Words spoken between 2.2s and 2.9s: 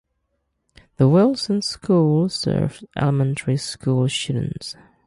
serves